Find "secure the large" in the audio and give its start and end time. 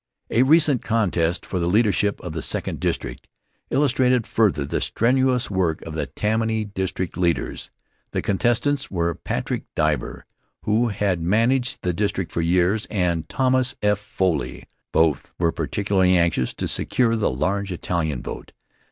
16.67-17.71